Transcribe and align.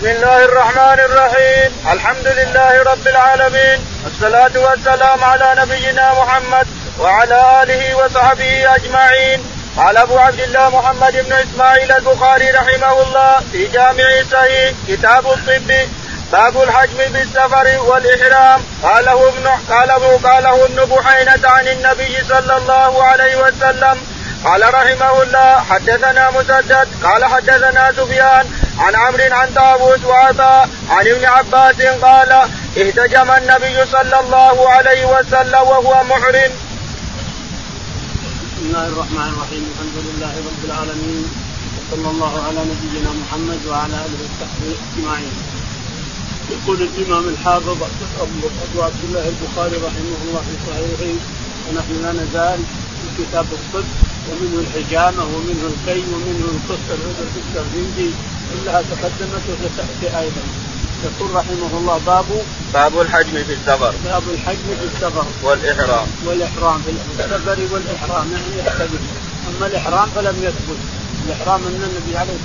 بسم 0.00 0.08
الله 0.08 0.44
الرحمن 0.44 1.00
الرحيم 1.00 1.72
الحمد 1.92 2.26
لله 2.26 2.82
رب 2.82 3.06
العالمين 3.06 3.78
والصلاة 4.04 4.50
والسلام 4.56 5.24
على 5.24 5.54
نبينا 5.58 6.12
محمد 6.12 6.66
وعلى 7.00 7.62
آله 7.62 7.94
وصحبه 7.94 8.74
أجمعين 8.74 9.44
قال 9.76 9.96
أبو 9.96 10.18
عبد 10.18 10.40
الله 10.40 10.68
محمد 10.70 11.12
بن 11.12 11.32
إسماعيل 11.32 11.92
البخاري 11.92 12.50
رحمه 12.50 13.02
الله 13.02 13.40
في 13.52 13.66
جامع 13.66 14.22
صحيح 14.32 14.72
كتاب 14.88 15.26
الطب 15.26 15.72
باب 16.32 16.62
الحجم 16.62 16.98
بالسفر 17.12 17.66
والإحرام 17.80 18.60
قاله 18.82 19.28
ابن 19.28 19.46
قاله 19.70 20.20
قاله 20.24 20.64
ابن 20.64 20.84
بحينة 20.84 21.48
عن 21.48 21.68
النبي 21.68 22.16
صلى 22.28 22.56
الله 22.56 23.04
عليه 23.04 23.36
وسلم 23.36 24.00
قال 24.44 24.62
رحمه 24.74 25.22
الله 25.22 25.60
حدثنا 25.70 26.30
مسدد 26.30 26.88
قال 27.02 27.24
حدثنا 27.24 27.92
سفيان 27.96 28.46
عن 28.78 28.94
عمرو 28.94 29.34
عن 29.34 29.48
طاووس 29.54 30.04
وعطاء 30.04 30.68
عن 30.90 31.06
ابن 31.06 31.24
عباس 31.24 31.82
قال 31.82 32.32
اهتجم 32.78 33.30
النبي 33.30 33.86
صلى 33.92 34.20
الله 34.20 34.70
عليه 34.70 35.04
وسلم 35.04 35.62
وهو 35.70 36.04
محرم. 36.04 36.52
بسم 38.46 38.62
الله 38.66 38.86
الرحمن 38.86 39.28
الرحيم 39.34 39.64
الحمد 39.72 39.96
لله 40.06 40.32
رب 40.48 40.62
العالمين 40.64 41.24
وصلى 41.76 42.08
الله 42.10 42.34
على 42.46 42.60
نبينا 42.72 43.10
محمد 43.22 43.60
وعلى 43.68 43.94
آله 44.04 44.18
وصحبه 44.24 44.72
أجمعين. 44.86 45.34
يقول 46.50 46.78
الإمام 46.88 47.24
الحافظ 47.28 47.78
أبو 48.24 48.82
عبد 48.82 49.02
الله 49.08 49.24
البخاري 49.32 49.76
رحمه 49.86 50.18
الله 50.24 50.42
في 50.48 50.54
صحيحه 50.66 51.12
ونحن 51.66 51.92
لا 52.02 52.12
نزال 52.22 52.60
في 53.00 53.22
كتاب 53.22 53.46
الطب 53.52 53.88
ومنه 54.30 54.60
الحجامة 54.64 55.22
ومنه 55.24 55.64
الكي 55.72 56.02
ومنه 56.12 56.46
القصة 56.54 56.94
الترجمجي 57.36 58.10
كلها 58.50 58.82
تقدمت 58.82 59.44
وستاتي 59.48 60.18
أيضا. 60.18 60.42
يقول 61.04 61.34
رحمه 61.34 61.78
الله 61.78 62.00
باب 62.06 62.24
باب 62.74 63.00
الحجم 63.00 63.44
في 63.44 63.52
السفر. 63.52 63.94
باب 64.04 64.22
الحجم 64.34 64.68
في 64.80 64.86
السفر. 64.94 65.24
والإحرام. 65.42 66.06
والإحرام 66.26 66.82
في 66.82 66.90
السفر 66.90 67.58
والإحرام 67.72 68.32
يعني 68.32 68.58
يحتجم. 68.58 69.02
أما 69.48 69.66
الإحرام 69.66 70.08
فلم 70.14 70.36
يثبت. 70.42 70.80
الإحرام 71.26 71.60
أن 71.60 71.82
النبي 71.90 72.18
عليه 72.18 72.38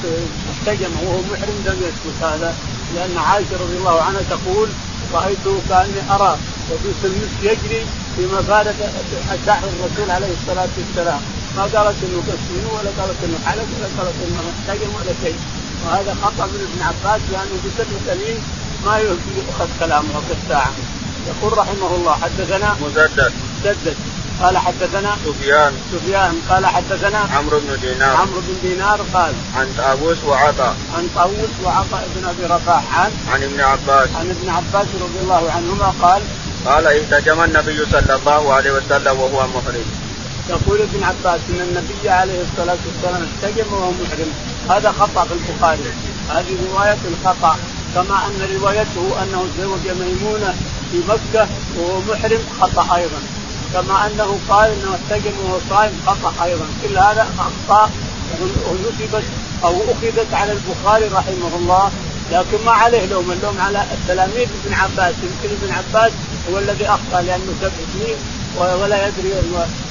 احتجم 0.53 0.91
وهو 1.03 1.19
محرم 1.31 1.58
لم 1.66 1.78
يثبت 1.88 2.23
هذا. 2.23 2.56
لأن 2.95 3.17
عائشة 3.17 3.56
رضي 3.63 3.78
الله 3.78 4.02
عنها 4.02 4.22
تقول 4.30 4.69
رأيته 5.13 5.61
كأني 5.69 6.02
أرى 6.16 6.38
وفي 6.72 7.08
المسك 7.08 7.39
يجري 7.44 7.86
في 8.16 8.25
مفادة 8.25 8.73
شعر 9.45 9.63
الرسول 9.63 10.11
عليه 10.11 10.33
الصلاة 10.41 10.69
والسلام. 10.78 11.22
ما 11.58 11.64
قالت 11.64 11.98
إنه 12.03 12.20
كسر 12.28 12.64
ولا 12.75 12.92
قالت 13.00 13.17
إنه 13.25 13.39
حلق 13.45 13.67
ولا 13.75 13.89
قالت 13.98 14.16
إنه 14.28 14.44
احتجم 14.53 14.92
ولا 14.95 15.14
شيء؟ 15.23 15.39
وهذا 15.86 16.16
خطأ 16.23 16.45
من 16.45 16.67
ابن 16.67 16.81
عباس 16.89 17.22
لأنه 17.31 17.56
بسبب 17.66 17.97
سليم 18.08 18.39
ما 18.86 18.97
يؤخذ 18.97 19.67
كلامه 19.80 20.22
كالساعه 20.30 20.72
يقول 21.28 21.58
رحمه 21.58 21.95
الله 21.95 22.14
حدثنا 22.14 22.75
مسدد 22.81 23.34
مسدد 23.59 23.95
قال 24.42 24.58
حدثنا 24.58 25.16
سفيان. 25.25 25.73
سفيان. 25.92 26.42
قال 26.50 26.66
حدثنا 26.66 27.17
عمرو 27.17 27.59
بن 27.59 27.80
دينار. 27.81 28.16
عمرو 28.16 28.42
بن 28.47 28.69
دينار 28.69 29.00
قال 29.14 29.34
عن 29.56 29.67
طاووس 29.78 30.17
وعطاء. 30.28 30.75
عن 30.97 31.08
طاووس 31.16 31.53
وعطاء 31.64 32.08
بن 32.16 32.28
أبي 32.28 32.53
رباح. 32.53 33.00
عن 33.00 33.12
عن 33.31 33.44
ابن 33.44 33.62
عباس. 33.62 34.09
عن 34.16 34.30
ابن 34.30 34.50
عباس 34.50 34.88
رضي 35.02 35.19
الله 35.22 35.52
عنهما 35.52 35.94
قال 36.02 36.22
قال 36.66 36.88
اهتجم 36.88 37.44
النبي 37.44 37.86
صلى 37.92 38.16
الله 38.16 38.53
عليه 38.53 38.72
وسلم 38.72 39.19
وهو 39.19 39.47
محرم 39.47 40.05
يقول 40.49 40.81
ابن 40.81 41.03
عباس 41.03 41.41
إن 41.49 41.61
النبي 41.61 42.09
عليه 42.09 42.41
الصلاة 42.41 42.77
والسلام 42.85 43.27
احتجم 43.29 43.73
وهو 43.73 43.91
محرم 43.91 44.31
هذا 44.69 44.91
خطأ 44.91 45.25
في 45.25 45.33
البخاري. 45.33 45.79
هذه 46.29 46.57
رواية 46.71 46.97
الخطأ. 47.11 47.57
كما 47.95 48.17
أن 48.27 48.57
روايته 48.59 49.23
أنه 49.23 49.47
تزوج 49.57 49.79
ميمونة 49.99 50.53
في 50.91 50.97
مكة 51.09 51.47
وهو 51.77 51.99
محرم 51.99 52.39
خطأ 52.61 52.95
أيضا. 52.95 53.19
كما 53.73 54.07
أنه 54.07 54.39
قال 54.50 54.72
إنه 54.72 54.95
احتجم 54.95 55.31
وهو 55.44 55.57
صائم 55.69 55.94
خطأ 56.05 56.44
أيضا. 56.44 56.66
كل 56.84 56.97
هذا 56.97 57.28
اخطاء 57.39 57.91
نسبت 58.85 59.23
أو 59.63 59.72
أخذت 59.72 60.34
على 60.34 60.51
البخاري 60.51 61.05
رحمه 61.05 61.55
الله. 61.55 61.91
لكن 62.31 62.66
ما 62.66 62.72
عليه 62.72 63.05
لوم. 63.05 63.31
اللوم 63.31 63.57
على 63.59 63.84
التلاميذ 63.94 64.47
ابن 64.66 64.73
عباس. 64.73 65.13
يمكن 65.23 65.55
ابن 65.61 65.73
عباس 65.73 66.11
هو 66.51 66.57
الذي 66.59 66.88
أخطأ 66.88 67.22
لأنه 67.22 67.53
سبع 67.61 67.72
سنين. 67.94 68.16
ولا 68.57 69.07
يدري 69.07 69.33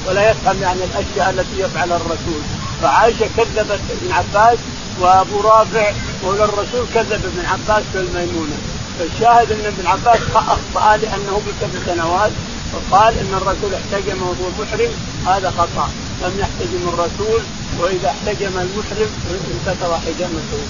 ولا 0.06 0.30
يفهم 0.30 0.62
يعني 0.62 0.80
الأشياء 0.84 1.30
التي 1.30 1.60
يفعلها 1.60 1.96
الرسول. 1.96 2.42
فعائشة 2.82 3.28
كذبت 3.36 3.80
ابن 3.90 4.12
عباس 4.12 4.58
وأبو 5.00 5.40
رافع 5.40 5.92
مولى 6.24 6.44
الرسول 6.44 6.86
كذب 6.94 7.12
ابن 7.12 7.46
عباس 7.46 7.84
في 7.92 7.98
الميمونه 7.98 8.56
فالشاهد 8.98 9.52
أن 9.52 9.66
ابن 9.66 9.86
عباس 9.86 10.20
أخطأ 10.34 10.96
لأنه 10.96 11.42
بسبع 11.46 11.94
سنوات 11.94 12.30
وقال 12.74 13.18
إن 13.18 13.34
الرسول 13.34 13.74
احتجم 13.74 14.22
وهو 14.22 14.50
محرم 14.58 14.90
هذا 15.26 15.50
خطأ. 15.50 15.90
لم 16.22 16.38
يحتجم 16.38 16.88
الرسول 16.88 17.40
وإذا 17.78 18.08
احتجم 18.08 18.58
المحرم 18.58 19.10
انكسر 19.54 19.98
حجامته. 20.06 20.62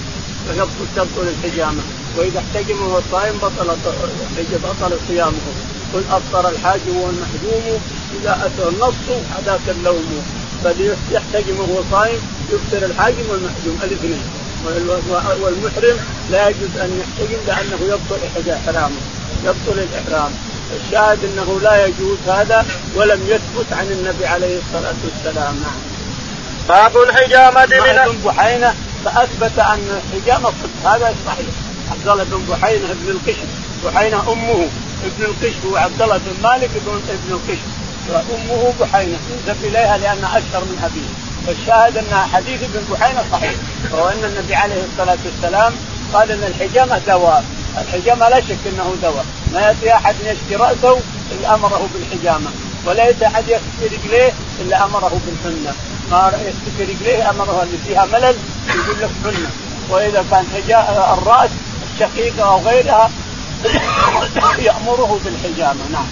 تبطل 0.95 1.27
الحجامه 1.27 1.81
وإذا 2.17 2.39
احتجم 2.39 2.81
وهو 2.81 3.01
صائم 3.11 3.37
بطل 3.37 3.75
بطل 4.63 4.97
صيامه. 5.07 5.74
قل 5.95 6.03
أفطر 6.11 6.49
الحاج 6.49 6.81
والمحجوم 6.87 7.79
إذا 8.21 8.39
أتى 8.45 8.69
النص 8.69 9.05
هذاك 9.37 9.61
اللوم. 9.67 10.25
بل 10.65 10.95
يحتجم 11.11 11.59
وهو 11.59 11.83
صائم 11.91 12.19
يفطر 12.51 12.85
الحاجم 12.85 13.29
والمحجوم 13.29 13.79
الاثنين 13.83 14.21
والمحرم 15.41 15.97
لا 16.31 16.49
يجوز 16.49 16.77
أن 16.77 17.01
يحتجم 17.01 17.37
لأنه 17.47 17.79
يبطل 17.81 18.51
إحرامه. 18.51 19.01
يبطل 19.43 19.79
الإحرام. 19.79 20.31
الشاهد 20.75 21.19
أنه 21.23 21.59
لا 21.63 21.85
يجوز 21.85 22.17
هذا 22.27 22.65
ولم 22.95 23.21
يثبت 23.27 23.73
عن 23.73 23.85
النبي 23.91 24.25
عليه 24.25 24.59
الصلاة 24.59 24.95
والسلام. 25.03 25.55
نعم. 25.63 25.79
باب 26.69 26.97
الحجامة 26.97 27.65
من 27.65 28.21
بحينة؟ 28.25 28.73
فأثبت 29.05 29.59
أن 29.59 30.01
الحجامة 30.13 30.49
صدق 30.49 30.91
هذا 30.91 31.15
صحيح. 31.25 31.47
عبد 31.91 32.07
الله 32.07 32.23
بن 32.23 32.45
بحينة 32.49 32.91
ابن 32.91 33.09
القشم. 33.09 33.64
بحينه 33.85 34.31
أمه 34.31 34.67
ابن 35.05 35.23
القشم 35.23 35.73
وعبد 35.73 36.01
الله 36.01 36.17
بن 36.17 36.43
مالك 36.43 36.69
ابن 36.75 37.31
القشم. 37.31 37.71
وأمه 38.09 38.73
بحينه 38.79 39.17
ينسب 39.31 39.65
إليها 39.65 39.97
لأن 39.97 40.23
أشهر 40.23 40.61
من 40.61 40.77
أبيه. 40.83 41.09
والشاهد 41.47 41.97
أن 41.97 42.27
حديث 42.33 42.63
ابن 42.63 42.85
بحينه 42.91 43.23
صحيح 43.31 43.53
وهو 43.91 44.09
أن 44.09 44.23
النبي 44.23 44.55
عليه 44.55 44.83
الصلاة 44.91 45.17
والسلام 45.25 45.73
قال 46.13 46.31
إن 46.31 46.43
الحجامة 46.43 47.01
دواء. 47.07 47.45
الحجامة 47.77 48.29
لا 48.29 48.39
شك 48.39 48.63
إنه 48.65 48.95
دواء. 49.03 49.25
ما 49.53 49.61
يأتي 49.61 49.93
أحد 49.93 50.15
يشكي 50.25 50.55
رأسه 50.55 50.99
إلا 51.31 51.55
أمره 51.55 51.87
بالحجامة. 51.93 52.49
ولا 52.85 53.05
يأتي 53.05 53.27
أحد 53.27 53.43
يشكي 53.43 53.95
رجليه 53.95 54.31
إلا 54.61 54.85
أمره 54.85 55.21
بالحنة. 55.25 55.73
ما 56.11 56.31
يشتكي 56.47 56.93
رجليه 56.93 57.29
أمره 57.29 57.63
اللي 57.63 57.77
فيها 57.87 58.05
ملل 58.05 58.35
يقول 58.67 59.01
لك 59.01 59.09
حنة. 59.23 59.49
وإذا 59.89 60.25
كان 60.31 60.45
الرأس 61.17 61.49
الشقيقه 61.93 62.43
أو 62.49 62.61
غيرها 62.61 63.11
يامره 64.67 65.19
بالحجامة 65.25 65.81
نعم. 65.91 66.07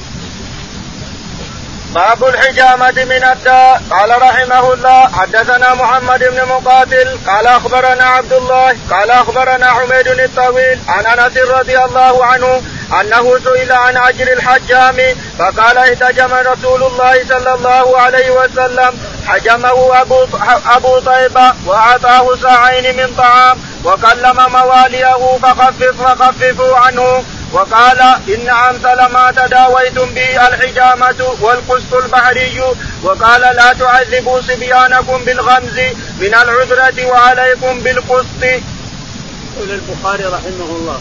باب 1.95 2.23
الحجامة 2.23 3.05
من 3.05 3.23
الداء. 3.23 3.81
قال 3.91 4.21
رحمه 4.21 4.73
الله 4.73 5.07
حدثنا 5.07 5.73
محمد 5.73 6.19
بن 6.19 6.45
مقاتل. 6.45 7.17
قال 7.27 7.47
أخبرنا 7.47 8.03
عبد 8.03 8.33
الله. 8.33 8.77
قال 8.91 9.11
أخبرنا 9.11 9.71
حميد 9.71 10.07
الطويل 10.07 10.79
عن 10.87 11.05
أنس 11.05 11.37
رضي 11.37 11.79
الله 11.79 12.25
عنه 12.25 12.61
أنه 13.01 13.39
سئل 13.43 13.71
عن 13.71 13.97
أجر 13.97 14.33
الحجام 14.33 15.15
فقال 15.39 15.77
احتجم 15.77 16.33
رسول 16.33 16.83
الله 16.83 17.25
صلى 17.29 17.53
الله 17.53 17.99
عليه 17.99 18.31
وسلم. 18.31 18.99
حجمه 19.27 20.01
أبو, 20.01 20.25
أبو 20.65 20.99
طيبة 20.99 21.53
وأعطاه 21.65 22.35
ساعين 22.41 22.97
من 22.97 23.15
طعام 23.17 23.57
وكلم 23.83 24.37
مواليه 24.51 25.37
فخفف 25.41 26.01
فخففوا 26.01 26.77
عنه. 26.77 27.23
وقال 27.53 27.99
إن 28.35 28.49
أمثل 28.49 29.13
ما 29.13 29.31
تداويتم 29.31 30.05
به 30.05 30.47
الحجامة 30.47 31.37
والقسط 31.41 31.93
البحري. 31.93 32.61
وقال 33.03 33.41
لا 33.41 33.73
تعذبوا 33.73 34.41
صبيانكم 34.41 35.17
بالغمز 35.25 35.77
من 36.19 36.33
العذرة 36.43 37.05
وعليكم 37.05 37.79
بالقسط. 37.79 38.43
يقول 38.43 39.69
البخاري 39.69 40.23
رحمه 40.23 40.69
الله. 40.69 40.99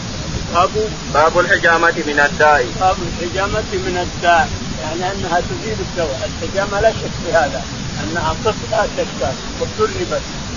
باب 0.53 0.69
باب 1.13 1.39
الحجامة 1.39 1.93
من 2.07 2.19
الداء. 2.19 2.65
باب 2.79 2.95
الحجامة 3.07 3.69
من 3.73 4.07
الداء. 4.07 4.49
يعني 4.83 5.11
أنها 5.11 5.39
تزيل 5.39 5.77
الدواء. 5.79 6.29
الحجامة 6.29 6.81
لا 6.81 6.89
شك 6.89 7.11
في 7.25 7.33
هذا. 7.33 7.61
أنها 8.03 8.35
قسط 8.45 8.55
لا 8.71 8.83
شك. 8.97 9.33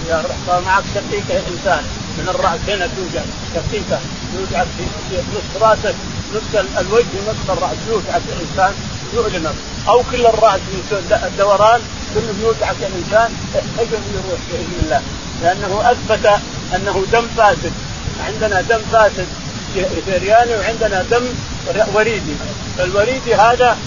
إذا 0.07 0.25
معك 0.67 0.85
شقيقة 0.95 1.43
إنسان. 1.53 1.85
من 2.19 2.29
الرأس 2.29 2.61
هنا 2.69 2.87
توجد 2.97 3.27
شقيقة 3.55 3.99
يوجد 4.35 4.67
في 4.77 5.17
نصف 5.35 5.63
رأسك 5.63 5.95
نصف 6.35 6.79
الوجه 6.79 7.07
ونصف 7.19 7.51
الرأس. 7.51 7.79
يوجع 7.89 8.17
الإنسان 8.17 8.73
يؤلمك 9.15 9.55
أو 9.89 10.03
كل 10.11 10.27
الرأس 10.27 10.61
من 10.61 11.21
الدوران 11.25 11.81
كله 12.15 12.35
يوجع 12.43 12.71
الإنسان 12.71 13.31
أجل 13.79 14.01
يروح 14.15 14.41
بإذن 14.51 14.79
الله. 14.83 15.03
لأنه 15.43 15.91
أثبت 15.91 16.27
أنه 16.75 17.05
دم 17.13 17.27
فاسد. 17.37 17.73
عندنا 18.27 18.61
دم 18.61 18.81
فاسد 18.93 19.27
شرياني 20.07 20.55
وعندنا 20.55 21.03
دم 21.11 21.25
وريدي. 21.95 22.35
فالوريدي 22.79 23.35
هذا 23.35 23.79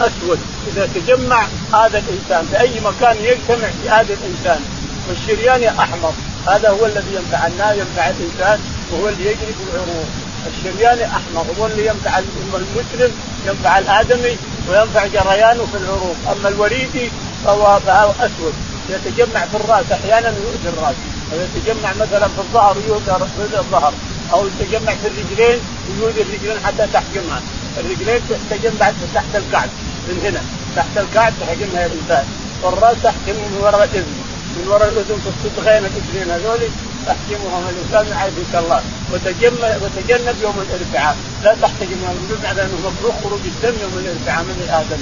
أسود. 0.00 0.38
إذا 0.72 0.88
تجمع 0.94 1.46
هذا 1.72 1.98
الإنسان 1.98 2.46
في 2.50 2.60
اي 2.60 2.80
مكان 2.80 3.16
يجتمع 3.16 3.68
في 3.82 3.88
هذا 3.88 4.14
الإنسان 4.14 4.60
والشرياني 5.08 5.68
أحمر. 5.68 6.12
هذا 6.46 6.68
هو 6.68 6.86
الذي 6.86 7.14
ينفع 7.14 7.46
الناس 7.46 7.76
ينفع 7.76 8.08
الإنسان 8.08 8.60
وهو 8.92 9.08
اللي 9.08 9.24
يجري 9.24 9.54
في 9.58 9.74
العروق 9.74 10.06
الشرياني 10.46 11.04
احمر 11.04 11.46
هو 11.60 11.66
اللي 11.66 11.86
ينفع 11.86 12.18
المسلم 12.18 13.12
ينفع 13.46 13.78
الآدمي 13.78 14.36
وينفع 14.68 15.06
جريانه 15.06 15.66
في 15.72 15.78
العروق 15.78 16.16
أما 16.32 16.48
الوريدي 16.48 17.10
فهو 17.44 17.78
أسود. 18.20 18.54
يتجمع 18.90 19.40
في 19.40 19.56
الرأس 19.56 19.84
أحيانا 19.92 20.28
يؤذي 20.28 20.68
الرأس. 20.78 20.94
ويتجمع 21.32 21.90
مثلا 22.00 22.28
في 22.28 22.38
الظهر 22.38 22.76
يؤذي 22.88 23.58
الظهر. 23.58 23.92
أو 24.32 24.46
يتجمع 24.46 24.92
في 24.94 25.08
الرجلين 25.08 25.60
ويؤذي 25.88 26.22
الرجلين 26.22 26.56
حتى 26.64 26.86
تحجمها. 26.92 27.40
الرجلين 27.78 28.20
تتجمع 28.50 28.92
تحت 29.14 29.34
الكعب 29.34 29.68
من 30.08 30.20
هنا. 30.24 30.40
تحت 30.76 30.98
الكعب 30.98 31.32
تحجمها 31.40 31.86
الإنسان. 31.86 32.24
والرأس 32.62 32.96
تحكم 33.02 33.16
من 33.26 33.58
وراء 33.62 33.84
الإذن. 33.84 34.27
من 34.56 34.64
وراء 34.68 34.88
الأذن 34.88 35.18
في 35.24 35.30
الصدغين 35.34 35.82
الإثنين 35.90 36.30
هذول 36.30 36.60
تحكمهم 37.06 37.62
الانسان 37.72 38.04
يعافيك 38.12 38.52
الله. 38.54 38.80
وتجنب 39.12 39.80
وتجنب 39.82 40.36
يوم 40.42 40.56
الاربعاء 40.66 41.16
لا 41.44 41.52
تحتجم 41.62 41.98
يوم 42.06 42.18
الاربعاء 42.30 42.54
لأنه 42.56 42.78
مكروه 42.88 43.14
خروج 43.22 43.40
الدم 43.52 43.74
يوم 43.82 43.94
الاربعاء 44.02 44.42
من 44.48 44.56
الآدم 44.66 45.00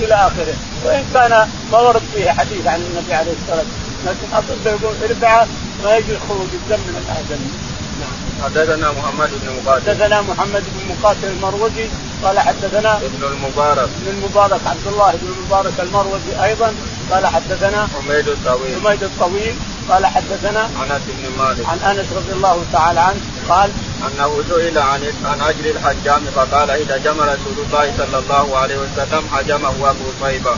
إلى 0.00 0.14
آخره. 0.14 0.56
وإن 0.84 1.04
كان 1.14 1.32
ما 1.72 1.78
ورد 1.78 2.02
فيه 2.14 2.30
حديث 2.30 2.66
عن 2.66 2.80
النبي 2.80 3.14
عليه 3.14 3.34
الصلاة 3.40 3.64
والسلام 3.64 3.88
لكن 4.06 4.28
أصل 4.38 4.66
يقول 4.66 4.94
اربعاء 5.10 5.48
ما 5.84 5.96
يجوز 5.96 6.16
خروج 6.28 6.50
الدم 6.60 6.80
من 6.88 6.96
الآدم. 7.02 7.42
حدثنا 8.44 8.92
محمد 8.92 9.30
بن 9.42 9.48
مقاتل. 9.56 9.90
حدثنا 9.90 10.20
محمد 10.20 10.62
بن 10.74 10.94
مقاتل 10.94 11.28
المروزي 11.28 11.86
قال 12.24 12.38
حدثنا 12.38 12.96
ابن 12.96 13.22
المبارك. 13.32 13.88
ابن 13.98 14.08
المبارك 14.16 14.60
عبد 14.66 14.86
الله 14.86 15.12
بن 15.22 15.28
المبارك 15.38 15.72
المروزي 15.80 16.44
أيضا 16.44 16.74
قال 17.10 17.26
حدثنا 17.26 17.88
حميد 17.94 18.28
الطويل. 18.28 18.80
حميد 18.84 19.02
الطويل 19.02 19.54
قال 19.88 20.06
حدثنا 20.06 20.64
أنس 20.64 21.02
بن 21.08 21.44
مالك. 21.44 21.66
عن 21.66 21.78
أنس 21.78 22.06
رضي 22.16 22.32
الله 22.32 22.64
تعالى 22.72 23.00
عنه 23.00 23.20
قال 23.48 23.70
أنه 24.06 24.42
سئل 24.48 24.78
عن 24.78 25.00
عن 25.24 25.40
اجر 25.40 25.70
الحجام 25.70 26.20
فقال 26.36 26.70
إذا 26.70 26.96
جمع 26.96 27.24
رسول 27.24 27.56
الله 27.66 27.92
صلى 27.98 28.18
الله 28.18 28.58
عليه 28.58 28.76
وسلم 28.76 29.22
حجمه 29.32 29.90
أبو 29.90 30.04
طيبه 30.22 30.56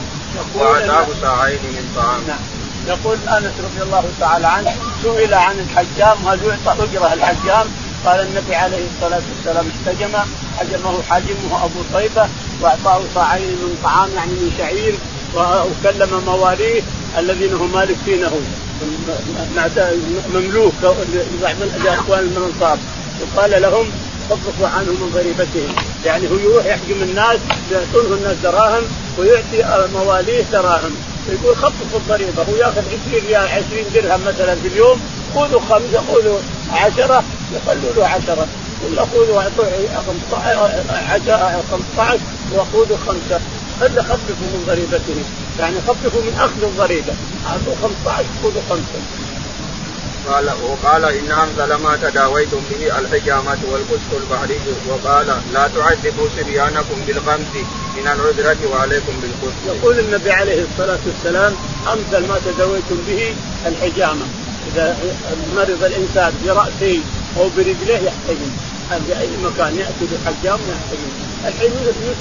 واعطاه 0.55 1.07
ساعين 1.23 1.59
من 1.63 1.93
طعام. 1.97 2.21
نعم. 2.29 2.39
يقول 2.89 3.17
أنس 3.29 3.53
رضي 3.59 3.83
الله 3.83 4.05
تعالى 4.21 4.47
عنه 4.47 4.75
سئل 5.03 5.35
عن 5.35 5.59
الحجام 5.59 6.29
هل 6.29 6.39
يعطى 6.45 6.85
أجرة 6.85 7.13
الحجام؟ 7.13 7.67
قال 8.05 8.21
النبي 8.21 8.55
عليه 8.55 8.85
الصلاة 8.95 9.23
والسلام 9.31 9.67
احتجم 9.69 10.13
حجمه 10.59 11.03
حاجمه 11.11 11.65
أبو 11.65 11.81
طيبه 11.95 12.29
وأعطاه 12.61 13.01
صاعين 13.15 13.43
من 13.43 13.79
طعام 13.85 14.11
يعني 14.15 14.33
من 14.33 14.55
شعير. 14.59 14.95
وكلم 15.37 16.23
مواليه 16.27 16.83
الذين 17.19 17.55
هم 17.55 17.73
مالكينه 17.73 18.41
مملوك 20.35 20.75
لإخوان 21.85 22.33
الانصار 22.37 22.79
وقال 23.21 23.63
لهم 23.63 23.87
خففوا 24.31 24.69
عنه 24.69 24.87
من 24.87 25.11
ضريبتهم 25.15 25.75
يعني 26.05 26.29
هو 26.29 26.35
يروح 26.35 26.65
يحجم 26.65 27.03
الناس 27.03 27.39
يعطونه 27.73 28.15
الناس 28.15 28.37
دراهم 28.43 28.83
ويعطي 29.19 29.89
مواليه 29.95 30.45
دراهم. 30.53 30.91
يقول 31.29 31.57
خففوا 31.57 31.99
الضريبة. 31.99 32.43
هو 32.43 32.57
ياخذ 32.57 32.83
20 33.09 33.27
ريال 33.29 33.49
20 33.49 33.65
درهم 33.95 34.21
مثلا 34.21 34.55
في 34.55 34.69
اليوم 34.69 35.01
خذوا 35.35 35.61
خمسة 35.61 36.03
خذوا 36.09 36.39
عشرة 36.73 37.25
يخلوا 37.57 37.93
له 37.97 38.07
عشره 38.07 38.47
ولا 38.85 39.03
خذوا 39.03 39.43
15 40.31 41.63
15 41.71 42.19
وخذوا 42.55 42.97
خمسة. 43.07 43.41
هذا 43.81 44.03
خففوا 44.03 44.49
من 44.55 44.65
ضريبتهم 44.67 45.25
يعني 45.61 45.77
خففوا 45.89 46.23
من 46.23 46.35
أخذ 46.39 46.63
الضريبه 46.63 47.15
أعطوا 47.47 47.75
15 47.83 48.25
خذوا 48.43 48.63
خمسة. 48.71 49.01
قال 50.29 50.51
وقال 50.63 51.05
إن 51.05 51.33
أنزل 51.33 51.75
ما 51.75 51.97
تداويتم 52.03 52.61
به 52.71 52.99
الحجامة 52.99 53.59
والقسط 53.71 54.13
البحري 54.23 54.61
وقال 54.89 55.27
لا 55.55 55.69
تعذبوا 55.77 56.29
سريانكم 56.37 56.97
بالخمس 57.07 57.55
من 57.97 58.07
العذرة 58.07 58.59
وعليكم 58.73 59.13
بالقسط. 59.23 59.61
يقول 59.67 59.99
النبي 59.99 60.31
عليه 60.31 60.65
الصلاة 60.73 60.99
والسلام 61.07 61.53
أمثل 61.93 62.29
ما 62.29 62.41
تداويتم 62.47 62.97
به 63.09 63.35
الحجامة. 63.67 64.25
إذا 64.73 64.97
مرض 65.57 65.85
الإنسان 65.85 66.33
برأسه 66.45 67.01
أو 67.37 67.49
برجليه 67.57 67.99
يحتجم. 67.99 68.51
في 68.99 69.21
أي 69.21 69.29
مكان 69.45 69.79
يأتي 69.79 70.05
بحجام 70.11 70.59
يحتجم 70.71 71.11
الحين 71.49 71.71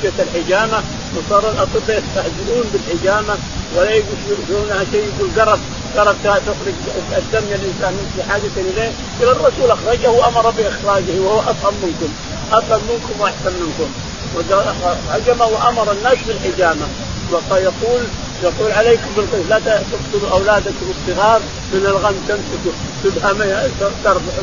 نسيت 0.01 0.13
الحجامة 0.19 0.83
وصار 1.15 1.51
الأطباء 1.51 2.03
يستهزئون 2.03 2.65
بالحجامة 2.73 3.37
ولا 3.75 3.91
يقولونها 3.91 4.85
شيء 4.91 5.05
يقول 5.15 5.29
قرب 5.37 5.59
قرب 5.97 6.15
تخرج 6.23 6.75
الدم 7.17 7.43
من 7.47 7.53
الإنسان 7.61 7.93
في 8.15 8.23
حاجة 8.23 8.55
إليه. 8.57 8.91
إلى 9.21 9.31
الرسول 9.31 9.71
أخرجه 9.71 10.09
وأمر 10.09 10.49
بإخراجه 10.49 11.19
وهو 11.19 11.39
أفهم 11.39 11.73
منكم 11.83 12.13
أفهم 12.51 12.81
منكم 12.89 13.21
وأحسن 13.21 13.53
منكم. 13.61 13.89
هجم 15.09 15.41
وأمر 15.41 15.91
الناس 15.91 16.17
بالحجامة. 16.27 16.87
ويقول 17.51 18.01
يقول 18.43 18.71
عليكم 18.71 19.09
بالقسط 19.15 19.49
لا 19.49 19.59
تقتلوا 19.59 20.31
أولادكم 20.31 20.85
الصغار 20.89 21.41
من 21.73 21.85
الغم 21.85 22.15
تمسكوا 22.27 22.71
تبهمها 23.03 23.67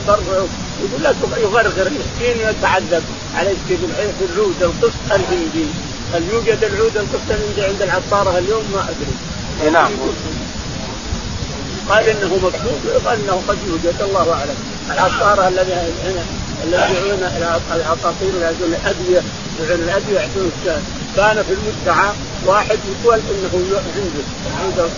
ترفع 0.06 0.44
يقول 0.80 1.02
لا 1.02 1.14
يغرغر 1.36 1.90
مسكين 1.90 2.46
ويتعذب 2.46 3.02
عليك 3.34 3.56
في 3.68 4.24
العود 4.32 4.62
القسط 4.62 5.12
الهندي 5.12 5.66
هل 6.14 6.22
يوجد 6.32 6.64
العود 6.64 6.96
القسط 6.96 7.30
الهندي 7.30 7.62
عند 7.62 7.82
العطارة 7.82 8.38
اليوم؟ 8.38 8.64
ما 8.74 8.80
أدري. 8.90 9.72
نعم. 9.72 9.90
قال 11.88 12.04
إنه 12.08 12.34
مكتوب 12.34 12.80
وقال 12.94 13.18
انه 13.24 13.42
قد 13.48 13.58
يوجد 13.68 13.94
الله 14.00 14.32
أعلم. 14.32 14.56
العطارة 14.90 15.48
الذي 15.48 15.72
الذي 16.64 16.94
يدعون 16.94 17.22
إلى 17.36 17.60
العصافير 17.74 18.36
ويعطون 18.36 18.74
الادويه 18.74 19.22
يدعون 19.60 19.80
الأدوية 19.80 20.18
يعطون 20.18 20.50
كان 21.16 21.42
في 21.42 21.52
المدعى 21.52 22.12
واحد 22.46 22.78
يقول 22.92 23.18
إنه 23.18 23.50
عنده 23.52 24.08
عنده 24.62 24.88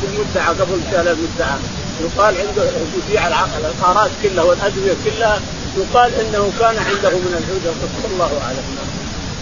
في 0.00 0.06
المدعى 0.06 0.54
قبل 0.54 0.80
شهر 0.92 1.10
المدعى. 1.10 1.58
يقال 2.00 2.34
عنده 2.38 2.70
يبيع 2.96 3.26
العقارات 3.26 4.10
كلها 4.22 4.44
والأدوية 4.44 4.94
كلها 5.04 5.40
يقال 5.76 6.14
إنه 6.14 6.52
كان 6.60 6.76
عنده 6.78 7.10
من 7.10 7.34
العود 7.38 7.76
الله 8.10 8.40
أعلم. 8.44 8.88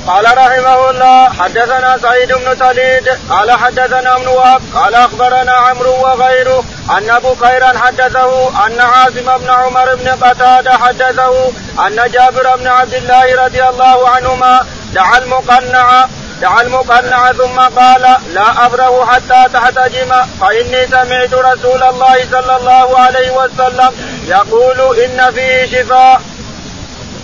قال 0.07 0.25
رحمه 0.39 0.91
الله 0.91 1.29
حدثنا 1.29 1.99
سعيد 2.03 2.33
بن 2.33 2.59
تليد 2.59 3.09
قال 3.31 3.51
حدثنا 3.51 4.17
ابن 4.17 4.29
وهب 4.29 4.63
قال 4.75 4.95
أخبرنا 4.95 5.53
عمرو 5.53 6.03
وغيره 6.03 6.65
أن 6.91 7.11
أبو 7.11 7.35
خيرا 7.35 7.79
حدثه 7.79 8.67
أن 8.67 8.81
عاصم 8.81 9.39
بن 9.39 9.51
عمر 9.51 9.95
بن 9.95 10.09
قتادة 10.09 10.73
حدثه 10.73 11.49
أن 11.87 12.11
جابر 12.13 12.57
بن 12.57 12.67
عبد 12.67 12.95
الله 12.95 13.45
رضي 13.45 13.65
الله 13.65 14.09
عنهما 14.09 14.67
دعا 14.95 15.19
المقنع 15.19 16.07
دعا 16.40 16.62
المقنع 16.62 17.33
ثم 17.33 17.61
قال 17.61 18.02
لا 18.35 18.66
أبره 18.66 19.05
حتى 19.07 19.52
تحتجم 19.52 20.12
فإني 20.40 20.87
سمعت 20.87 21.35
رسول 21.35 21.83
الله 21.83 22.16
صلى 22.31 22.57
الله 22.57 22.99
عليه 22.99 23.31
وسلم 23.31 23.90
يقول 24.26 24.99
إن 25.00 25.33
فيه 25.35 25.66
شفاء. 25.66 26.21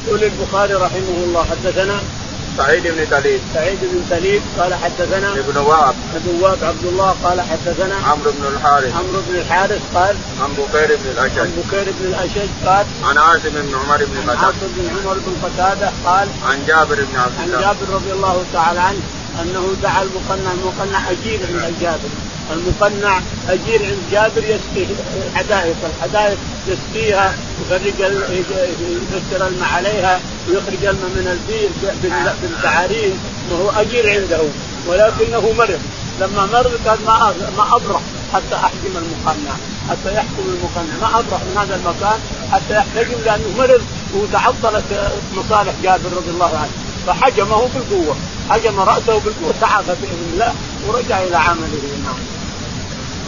يقول 0.07 0.25
البخاري 0.25 0.75
رحمه 0.75 1.17
الله 1.25 1.47
حدثنا 1.51 2.01
سعيد 2.57 2.83
بن 2.83 3.07
سليم. 3.11 3.41
سعيد 3.55 3.79
بن 3.83 4.03
سليم 4.11 4.43
قال 4.59 4.75
حدثنا 4.75 5.33
ابن 5.33 5.57
وهب. 5.57 5.95
ابن 6.15 6.41
وهب 6.41 6.65
عبد 6.65 6.85
الله 6.85 7.17
قال 7.25 7.41
حدثنا 7.41 7.95
عمرو 7.95 8.31
بن 8.31 8.45
الحارث. 8.55 8.93
عمرو 8.97 9.21
بن 9.29 9.35
الحارث 9.39 9.83
قال 9.95 10.17
عن 10.43 10.51
بكير 10.59 10.97
بن 10.97 11.11
الأشج. 11.11 11.39
عن 11.39 11.53
بكير 11.57 11.85
بن 12.01 12.07
الأشج 12.07 12.49
قال 12.67 12.87
عن 13.05 13.19
عاصم 13.19 13.51
بن 13.55 13.75
عمر 13.75 13.97
بن 13.97 14.31
قتادة. 14.31 14.47
عاصم 14.47 14.69
بن 14.77 14.89
عمر 14.97 15.17
بن 15.27 15.35
قتادة 15.43 15.91
قال 16.05 16.29
عن 16.49 16.59
جابر 16.67 16.95
بن 16.95 17.17
عبد 17.21 17.33
عن 17.39 17.45
الله. 17.45 17.61
جابر 17.61 17.95
رضي 17.95 18.13
الله 18.13 18.45
تعالى 18.53 18.81
عنه 18.81 19.01
أنه 19.43 19.75
دعا 19.83 20.03
المقنع 20.03 20.53
المقنع 20.53 21.11
اجير 21.11 21.41
عند 21.65 21.75
جابر. 21.81 22.13
المقنع 22.53 23.21
أجير 23.49 23.81
عند 23.85 24.03
جابر 24.13 24.45
يسقي 24.45 24.87
الحدائق 25.27 25.77
الحدائق 25.97 26.39
يسقيها 26.69 27.35
يفرق 27.61 28.11
يفسر 28.81 29.47
الماء 29.47 29.69
عليها 29.69 30.21
ويخرج 30.49 30.85
الماء 30.85 31.11
من 31.17 31.39
البير 31.39 31.71
بالبعارين 32.43 33.19
وهو 33.51 33.71
أجير 33.71 34.11
عنده 34.11 34.41
ولكنه 34.87 35.53
مرض. 35.59 35.81
لما 36.21 36.47
مرض 36.53 36.73
قال 36.87 36.99
ما 37.07 37.35
ما 37.57 37.77
أبرح 37.77 38.01
حتى 38.33 38.55
احكم 38.55 38.93
المقنع 38.97 39.55
حتى 39.91 40.15
يحكم 40.15 40.45
المقنع 40.47 40.95
ما 41.01 41.19
أبرح 41.19 41.41
من 41.41 41.57
هذا 41.59 41.75
المكان 41.75 42.19
حتى 42.53 42.75
يحتجم 42.75 43.19
لأنه 43.25 43.55
مرض 43.59 43.83
وتعطلت 44.15 44.85
مصالح 45.37 45.73
جابر 45.83 46.11
رضي 46.17 46.31
الله 46.31 46.59
عنه. 46.59 46.73
فحجمه 47.07 47.69
بالقوة 47.75 48.17
حجم 48.51 48.81
رأسه 48.81 49.19
بالقوة 49.19 49.55
تعافى 49.61 49.95
باذن 50.01 50.31
الله 50.33 50.55
ورجع 50.89 51.23
إلى 51.23 51.37
عمله. 51.37 51.83
نعم. 52.05 52.42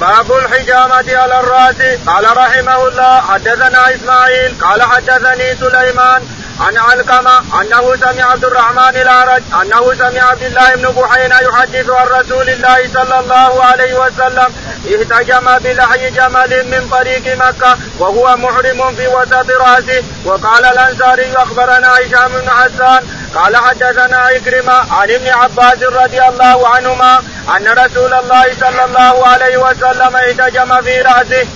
باب 0.00 0.32
الحجامة 0.32 1.16
على 1.16 1.40
الرأس. 1.40 1.98
قال 2.06 2.36
رحمه 2.36 2.88
الله 2.88 3.20
حدثنا 3.20 3.94
إسماعيل 3.94 4.54
قال 4.60 4.82
حدثني 4.82 5.56
سليمان 5.56 6.22
عن 6.60 6.76
علقمة 6.76 7.38
أنه 7.60 7.96
سمع 7.96 8.24
عبد 8.30 8.44
الرحمن 8.44 8.96
الأعرج 8.96 9.42
أنه 9.62 9.94
سمع 9.94 10.22
عبد 10.22 10.42
الله 10.42 10.74
بن 10.74 10.88
بحينا 10.88 11.40
يحدث 11.40 11.90
عن 11.90 12.06
رسول 12.06 12.48
الله 12.48 12.88
صلى 12.94 13.20
الله 13.20 13.64
عليه 13.64 13.94
وسلم 13.94 14.54
اهتجم 14.86 15.58
بلحي 15.58 16.10
جمل 16.10 16.66
من 16.70 16.88
طريق 16.90 17.36
مكة 17.36 17.78
وهو 17.98 18.36
محرم 18.36 18.94
في 18.96 19.06
وسط 19.06 19.50
رأسه. 19.50 20.02
وقال 20.24 20.64
الأنصاري 20.64 21.32
أخبرنا 21.36 21.88
هشام 21.88 22.32
بن 22.32 22.50
حسان 22.50 23.00
قال 23.34 23.56
حدثنا 23.56 24.16
عكرمة 24.16 24.92
عن 24.94 25.10
ابن 25.10 25.28
عباس 25.28 25.82
رضي 25.82 26.22
الله 26.22 26.68
عنهما 26.68 27.22
أن 27.56 27.68
رسول 27.68 28.14
الله 28.14 28.44
صلى 28.60 28.84
الله 28.84 29.26
عليه 29.26 29.56
وسلم 29.56 30.16
اهتجم 30.16 30.82
في 30.82 31.02
رأسه. 31.02 31.46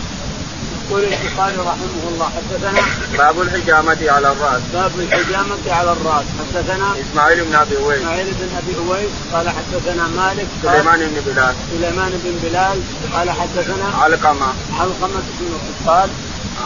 يقول 0.90 1.04
البخاري 1.04 1.56
رحمه 1.56 2.02
الله 2.08 2.30
حدثنا 2.36 2.80
باب 3.18 3.40
الحجامة 3.40 3.98
على 4.00 4.32
الرأس. 4.32 4.62
باب 4.72 4.92
الحجامة 4.98 5.64
على 5.66 5.92
الرأس. 5.92 6.24
حدثنا 6.40 6.94
إسماعيل 7.02 7.44
بن 7.44 7.54
أبي 7.54 7.76
أويس. 7.76 7.98
إسماعيل 7.98 8.26
بن 8.26 8.48
أبي 8.56 8.74
أويس 8.88 9.10
قال 9.32 9.48
حدثنا 9.48 10.08
مالك 10.08 10.46
سليمان 10.62 11.00
بن 11.00 11.20
بلال. 11.26 11.54
سليمان 11.70 12.10
بن 12.24 12.48
بلال 12.48 12.78
قال 13.14 13.30
حدثنا 13.30 13.88
علقمة. 14.02 14.46
علقمة 14.80 15.22
بن 15.40 15.58
قال 15.86 16.10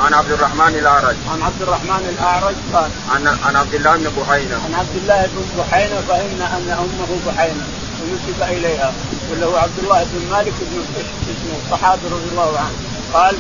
عن 0.05 0.15
عبد 0.15 0.33
الرحمن 0.33 0.75
الأعرج. 0.83 1.17
عن 1.33 1.43
عبد 1.43 1.63
الرحمن 1.63 2.15
الأعرج 2.19 2.55
قال 2.75 2.91
عن 3.15 3.27
عن 3.45 3.57
عبد 3.57 3.75
الله 3.75 3.97
بن 3.97 4.11
بحينة. 4.19 4.57
عن 4.65 4.75
عبد 4.75 4.97
الله 5.03 5.27
بن 5.33 5.45
بحينة 5.59 6.01
فإن 6.09 6.41
أن 6.57 6.71
أمه 6.85 7.11
بحينة 7.27 7.65
ونسب 8.01 8.43
إليها. 8.43 8.93
واللي 9.31 9.47
هو 9.47 9.57
عبد 9.57 9.79
الله 9.83 10.07
بن 10.13 10.31
مالك 10.31 10.55
بن 10.61 10.85
اسمه 11.33 11.57
الصحابي 11.65 12.07
رضي 12.07 12.29
الله 12.33 12.59
عنه. 12.59 12.77
قال 13.15 13.37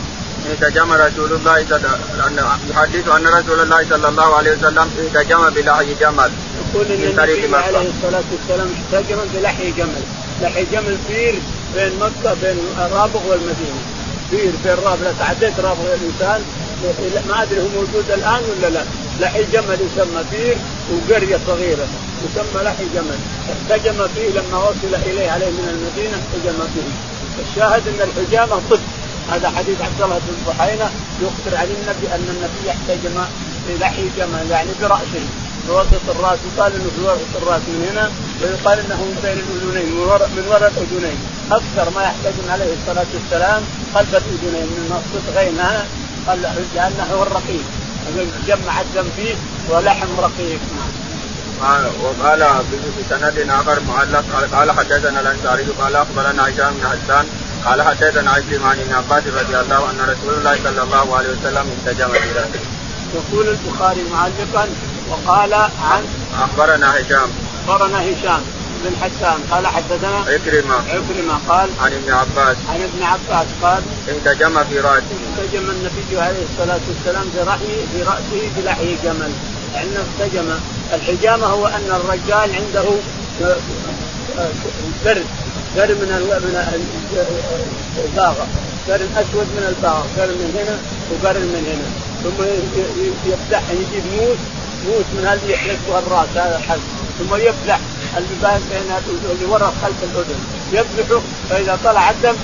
احتجم 0.50 0.92
رسول 0.92 1.32
الله 1.32 1.66
صلى 1.70 1.88
يحدث 2.70 3.08
أن 3.08 3.26
رسول 3.26 3.60
الله 3.60 3.86
صلى 3.90 4.08
الله 4.08 4.36
عليه 4.36 4.50
وسلم 4.50 4.90
احتجم 5.00 5.50
بلحي 5.50 5.94
جمل. 6.00 6.30
يقول 6.74 6.86
إن 6.86 7.02
النبي 7.10 7.56
عليه 7.56 7.90
الصلاة 7.94 8.28
والسلام 8.32 8.68
احتجم 8.92 9.18
بلحي 9.34 9.70
جمل، 9.70 10.02
لحي 10.42 10.64
جمل 10.72 10.96
بير 11.08 11.34
بين 11.74 11.92
مكه 12.00 12.36
بين 12.42 12.58
رابغ 12.78 13.20
والمدينة، 13.28 13.82
بير 14.30 14.52
بين 14.64 14.76
رابغ 14.84 15.02
لا 15.04 15.12
تعديت 15.18 15.60
رابغ 15.60 15.86
الإنسان 15.94 16.40
ما 17.28 17.42
أدري 17.42 17.60
هو 17.60 17.68
موجود 17.74 18.04
الآن 18.14 18.42
ولا 18.50 18.70
لا، 18.70 18.82
لحي 19.20 19.44
جمل 19.52 19.78
يسمى 19.86 20.22
بير 20.32 20.56
وقرية 20.92 21.38
صغيرة. 21.46 21.86
يسمى 22.24 22.62
لحي 22.62 22.84
جمل، 22.94 23.18
احتجم 23.52 24.06
فيه 24.14 24.28
لما 24.28 24.58
وصل 24.58 24.94
إليه 25.06 25.30
عليه 25.30 25.46
من 25.46 25.68
المدينة 25.74 26.16
احتجم 26.22 26.58
فيه. 26.74 26.90
الشاهد 27.44 27.82
إن 27.88 28.08
الحجامة 28.08 28.60
طب. 28.70 28.78
هذا 29.30 29.50
حديث 29.50 29.80
عبد 29.80 30.02
الله 30.02 30.18
بن 30.18 30.52
بحينة 30.52 30.90
يخبر 31.22 31.56
عن 31.56 31.66
النبي 31.66 32.06
أن 32.14 32.26
النبي 32.34 32.70
احتجم 32.70 33.16
بلحي 33.68 34.08
جمل 34.16 34.50
يعني 34.50 34.70
برأسه. 34.80 35.24
بوسط 35.68 36.04
الرأس 36.08 36.38
يقال 36.48 36.72
إنه 36.72 36.90
في 36.96 37.02
وسط 37.02 37.42
الرأس 37.42 37.62
من 37.68 37.88
هنا 37.90 38.10
ويقال 38.42 38.78
إنه 38.78 38.96
من 38.96 39.18
بين 39.22 39.38
الأذنين 39.44 39.94
من 39.94 39.98
وراء 40.00 40.28
من 40.28 40.44
وراء 40.48 40.72
الأذنين. 40.76 41.18
أكثر 41.52 41.90
ما 41.94 42.02
يحتجم 42.02 42.50
عليه 42.50 42.74
الصلاة 42.78 43.06
والسلام 43.14 43.62
خلف 43.94 44.14
الأذنين 44.14 44.66
من 44.66 44.84
نصف 44.90 45.36
غينها 45.36 45.84
لأنه 46.74 47.06
هو 47.14 47.22
الرقيق. 47.22 47.64
جمع 48.48 48.80
الدم 48.80 49.08
فيه 49.16 49.34
ولحم 49.70 50.08
رقيق. 50.18 50.60
وقال 52.02 52.40
في 52.96 53.02
سند 53.10 53.50
اخر 53.50 53.78
معلق 53.88 54.24
قال 54.52 54.72
حدثنا 54.72 55.20
الأنصاري 55.20 55.64
قال 55.80 55.96
أخبرنا 55.96 56.42
هشام 56.48 56.74
بن 56.74 56.86
حسان 56.88 57.26
قال 57.66 57.82
حدثنا 57.82 58.30
عكرمة 58.30 58.68
عن 58.68 58.78
ابن 58.80 58.94
عباس 58.94 59.22
رضي 59.26 59.60
الله 59.60 59.90
ان 59.90 60.00
رسول 60.00 60.34
الله 60.38 60.58
صلى 60.64 60.82
الله 60.82 61.16
عليه 61.16 61.28
وسلم 61.28 61.70
انتجم 61.78 62.08
براسه. 62.08 62.60
يقول 63.14 63.48
البخاري 63.48 64.04
معلقا 64.12 64.68
وقال 65.10 65.54
عن 65.54 66.02
أخبرنا 66.38 66.94
هشام. 66.96 67.28
أخبرنا 67.68 67.98
هشام 68.00 68.42
بن 68.84 68.96
حسان. 69.02 69.38
قال 69.50 69.66
حدثنا 69.66 70.18
عكرمة. 70.18 70.74
عكرمة 70.74 71.38
قال 71.48 71.70
عن 71.80 71.92
ابن 71.92 72.12
عباس. 72.12 72.56
عن 72.68 72.80
ابن 72.82 73.02
عباس 73.02 73.46
قال 73.62 73.82
انتجم 74.08 74.64
في 74.64 74.80
رأسه. 74.80 75.02
انتجم 75.28 75.70
النبي 75.70 76.20
عليه 76.20 76.44
الصلاة 76.52 76.80
والسلام 76.88 77.24
برحمه 77.36 77.78
في 77.92 78.02
رأسه 78.02 78.50
بلحي 78.56 78.96
جمل. 79.04 79.32
لأنه 79.74 80.04
انتجم. 80.20 80.48
الحجامة 80.92 81.46
هو 81.46 81.66
أن 81.66 82.00
الرجال 82.00 82.50
عنده 82.54 82.84
برد. 85.04 85.26
قرن 85.76 85.96
من 86.02 86.10
من 86.44 86.54
الباغة. 88.04 88.46
قرن 88.88 89.08
اسود 89.16 89.48
من 89.56 89.64
الباغة. 89.68 90.06
قرن 90.16 90.36
من 90.42 90.50
هنا 90.58 90.76
وقرن 91.10 91.46
من 91.54 91.64
هنا. 91.70 91.88
ثم 92.22 92.38
يفتح 93.30 93.62
يجيب 93.70 94.04
موس. 94.16 94.40
موس 94.86 95.06
من 95.14 95.24
هذه 95.26 95.46
يحلقها 95.52 95.98
الرأس 95.98 96.28
هذا 96.36 96.56
الحلق. 96.56 96.86
ثم 97.18 97.34
يفلح 97.34 97.80
اللي 98.16 98.58
بين 98.70 98.86
اللي 99.30 99.44
ورا 99.44 99.72
خلف 99.82 100.00
الأذن. 100.02 100.40
يفلحه 100.72 101.20
فإذا 101.50 101.78
طلع 101.84 102.10
الدم 102.10 102.36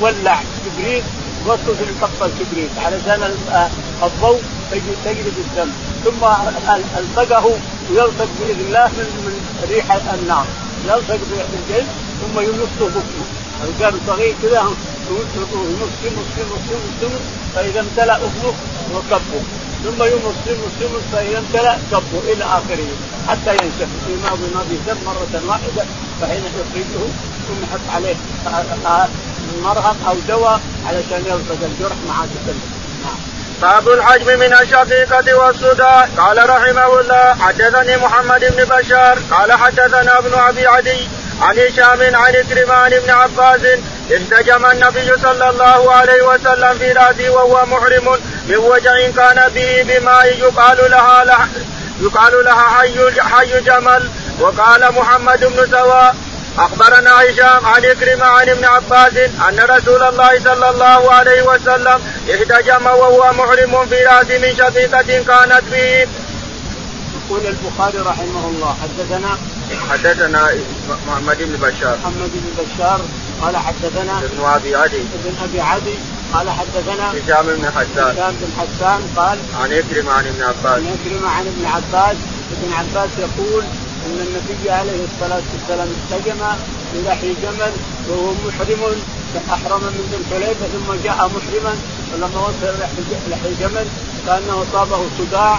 ولع 0.00 0.40
كبريت 0.66 1.04
وصل 1.46 1.76
القطه 1.88 2.26
الكبريت 2.26 2.70
علشان 2.84 3.34
الضوء 4.02 4.40
تجلب 5.04 5.36
الدم. 5.46 5.70
ثم 6.04 6.24
الصقه 6.98 7.46
ويلصق 7.90 8.28
بإذن 8.40 8.60
الله 8.66 8.86
من 8.98 9.08
من 9.26 9.35
ريح 9.70 9.92
النار. 10.14 10.46
يلصق 10.86 11.20
بالجلد 11.30 11.86
ثم 12.20 12.40
يمصه 12.40 12.88
بكره. 12.94 13.26
القلب 13.64 14.00
صغير 14.06 14.34
كذا 14.42 14.60
يمص 14.60 14.76
يمص 16.04 16.32
يمص 16.38 16.64
يمص 17.02 17.20
فإذا 17.54 17.80
امتلأ 17.80 18.16
اذنه 18.16 18.54
وكبه. 18.94 19.42
ثم 19.84 20.02
يمص 20.02 20.38
يمص 20.46 20.74
يمص 20.80 21.04
فإذا 21.12 21.38
امتلأ 21.38 21.78
كبه 21.90 22.32
إلى 22.32 22.44
آخره. 22.44 22.90
حتى 23.28 23.50
ينشف. 23.50 23.88
في 24.06 24.12
ماضي 24.24 24.46
ماضي 24.54 24.76
دم 24.86 24.96
مرة 25.06 25.42
واحدة 25.48 25.84
فحين 26.20 26.42
يخرجه 26.44 27.06
ثم 27.46 27.62
يحط 27.62 27.86
عليه 27.94 28.16
مرهم 29.64 29.96
أو 30.08 30.14
دواء 30.28 30.60
علشان 30.86 31.22
يلصق 31.26 31.60
الجرح 31.62 31.96
مع 32.08 32.24
تسلم 32.24 32.75
باب 33.62 33.88
الحجم 33.88 34.38
من 34.38 34.52
الشقيقة 34.52 35.34
والصداع 35.34 36.08
قال 36.18 36.50
رحمه 36.50 37.00
الله 37.00 37.36
حدثني 37.40 37.96
محمد 37.96 38.40
بن 38.40 38.64
بشار 38.64 39.18
قال 39.30 39.52
حدثنا 39.52 40.18
ابن 40.18 40.34
أبي 40.34 40.66
عدي 40.66 41.08
عن 41.42 41.58
هشام 41.58 42.16
عن 42.16 42.32
كريم 42.32 42.70
عن 42.70 42.92
ابن 42.92 43.10
عباس. 43.10 43.60
احتجم 44.16 44.66
النبي 44.66 45.12
صلى 45.22 45.50
الله 45.50 45.92
عليه 45.92 46.22
وسلم 46.22 46.78
في 46.78 46.92
رأسه 46.92 47.30
وهو 47.30 47.66
محرم 47.66 48.18
من 48.48 48.56
وجع 48.56 49.10
كان 49.16 49.50
به 49.54 49.82
بماء 49.88 50.38
يقال 50.38 50.90
لها 50.90 51.48
يقال 52.00 52.44
لها 52.44 52.68
حي 52.68 53.20
حي 53.20 53.60
جمل. 53.60 54.10
وقال 54.40 54.92
محمد 54.92 55.44
بن 55.44 55.66
سواء 55.70 56.16
أخبرنا 56.58 57.10
هشام 57.22 57.66
عن 57.66 57.82
كريم 58.00 58.22
عن 58.22 58.48
ابن 58.48 58.64
عباس 58.64 59.16
أن 59.48 59.60
رسول 59.60 60.02
الله 60.02 60.40
صلى 60.44 60.70
الله 60.70 61.12
عليه 61.12 61.42
وسلم 61.42 62.00
احتجم 62.34 62.86
وهو 62.86 63.32
محرم 63.32 63.86
في 63.86 64.04
رأس 64.04 64.26
من 64.26 64.56
شقيقة 64.56 65.02
كانت 65.02 65.62
به. 65.72 66.08
يقول 67.16 67.40
البخاري 67.46 67.98
رحمه 67.98 68.44
الله 68.48 68.76
حدثنا 68.82 69.38
حدثنا 69.90 70.50
محمد 71.08 71.38
بن 71.40 71.56
بشار. 71.68 71.96
محمد 72.02 72.30
بن 72.34 72.64
بشار 72.64 73.00
قال 73.42 73.56
حدثنا 73.56 74.18
ابن 74.18 74.44
أبي 74.44 74.76
عدي. 74.76 75.02
ابن 75.16 75.34
أبي 75.44 75.60
عدي 75.60 75.94
قال 76.34 76.50
حدثنا 76.50 77.10
هشام 77.10 77.46
بن 77.46 77.70
حسان. 77.76 78.16
هشام 78.16 78.34
بن 78.40 78.50
حسان 78.58 79.00
قال 79.16 79.38
عن 79.62 79.72
إكرم 79.72 80.08
عن 80.08 80.26
ابن 80.26 80.42
عباس. 80.42 80.78
عن 80.78 80.96
إكرم 80.96 81.28
عن 81.28 81.46
ابن 81.46 81.66
عباس 81.66 82.16
ابن 82.54 82.72
عباس 82.72 83.10
يقول 83.18 83.64
إن 84.06 84.18
النبي 84.26 84.70
عليه 84.70 85.00
الصلاة 85.10 85.42
والسلام 85.52 85.88
استجم 85.96 86.40
بلحي 86.94 87.34
جمل 87.42 87.72
وهو 88.08 88.32
محرم 88.46 88.82
احرم 89.54 89.82
من 89.96 90.04
ذي 90.10 90.16
الحليفة 90.22 90.66
ثم 90.74 90.88
جاء 91.04 91.18
محرما 91.36 91.74
فلما 92.12 92.40
وصل 92.46 92.74
لحي 93.30 93.52
جمل 93.60 93.86
كانه 94.26 94.64
أصابه 94.64 95.00
صداع 95.18 95.58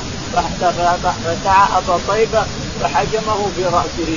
فسعى 1.23 1.67
ابا 1.77 1.99
طيبه 2.07 2.43
فحجمه 2.81 3.39
في 3.55 3.63
راسه 3.65 4.11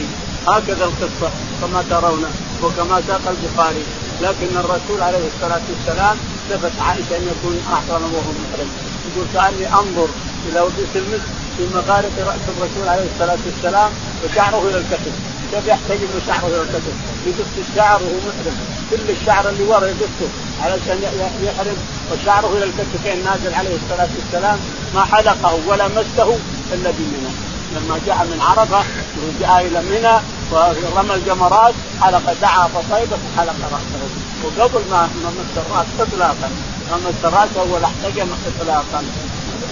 هكذا 0.48 0.84
القصة 0.84 1.30
كما 1.60 1.84
ترون 1.90 2.24
وكما 2.62 3.02
ساق 3.06 3.24
البخاري. 3.34 3.84
لكن 4.22 4.56
الرسول 4.56 5.02
عليه 5.02 5.24
الصلاة 5.34 5.60
والسلام 5.70 6.16
ثبت 6.50 6.72
عائشة 6.80 7.16
أن 7.16 7.24
يكون 7.32 7.56
أحرم 7.72 8.02
وهو 8.14 8.30
محرم. 8.42 8.70
يقول 9.06 9.26
كاني 9.34 9.66
أنظر 9.80 10.08
إلى 10.48 10.60
وجه 10.60 10.92
المسك 10.94 11.30
في 11.56 11.62
مغارة 11.74 12.14
رأس 12.30 12.44
الرسول 12.52 12.88
عليه 12.88 13.06
الصلاة 13.14 13.38
والسلام 13.46 13.90
وشعره 14.24 14.68
إلى 14.68 14.78
الكتف. 14.78 15.12
كيف 15.52 15.66
يحتجب 15.66 16.08
شعره 16.26 16.46
إلى 16.46 16.62
الكتف؟ 16.62 16.94
يقص 17.26 17.68
الشعر 17.68 18.02
وهو 18.02 18.18
محرم. 18.28 18.56
كل 18.90 19.10
الشعر 19.10 19.48
اللي 19.48 19.64
ورا 19.64 19.86
يقصه 19.86 20.30
علشان 20.62 20.98
يحرم. 21.42 21.76
وشعره 22.12 22.56
إلى 22.56 22.64
الكتفين 22.64 23.24
نازل 23.24 23.54
عليه 23.54 23.76
الصلاة 23.76 24.08
والسلام. 24.16 24.58
ما 24.94 25.04
حلقه 25.04 25.58
ولا 25.66 25.88
مسه 25.88 26.38
إلا 26.72 26.90
بمنى. 26.98 27.32
لما 27.76 28.00
جاء 28.06 28.16
من 28.16 28.40
عرفة 28.40 28.82
وجاء 29.22 29.66
إلى 29.66 29.80
منى 29.82 30.16
ورمى 30.50 31.14
الجمرات 31.14 31.74
حلق 32.00 32.34
دعا 32.42 32.68
فصيبه 32.68 33.16
فحلق 33.16 33.54
رأسه. 33.72 34.02
وقبل 34.44 34.82
ما 34.90 35.08
ما 35.22 35.30
مس 35.30 35.52
الرأس 35.56 35.86
اطلاقا 36.00 36.50
ما 36.90 36.96
مس 36.96 37.24
الراس 37.24 37.48
اول 37.56 37.84
احتجم 37.84 38.28
اطلاقا. 38.46 39.04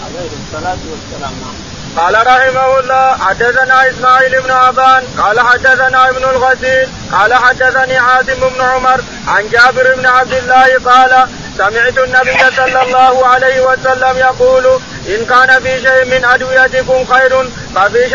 عليه 0.04 0.30
الصلاة 0.40 0.78
والسلام. 0.90 1.32
نعم. 1.42 1.77
قال 1.96 2.14
رحمه 2.26 2.78
الله 2.80 3.16
حدثنا 3.18 3.90
إسماعيل 3.90 4.42
بن 4.42 4.50
أبان 4.50 5.02
قال 5.18 5.40
حدثنا 5.40 6.08
ابن 6.10 6.24
الغسيل 6.24 6.88
قال 7.12 7.34
حدثني 7.34 7.98
عاصم 7.98 8.48
بن 8.54 8.60
عمر 8.60 9.00
عن 9.28 9.48
جابر 9.48 9.94
بن 9.96 10.06
عبد 10.06 10.32
الله 10.32 10.66
قال 10.92 11.28
سمعت 11.58 11.98
النبي 11.98 12.38
صلى 12.56 12.82
الله 12.82 13.26
عليه 13.26 13.60
وسلم 13.60 14.18
يقول 14.18 14.66
إن 15.08 15.26
كان 15.26 15.62
في 15.62 15.80
شيء 15.80 16.04
من 16.04 16.24
أدويتكم 16.24 17.04
خير 17.14 17.50
ففي 17.74 18.08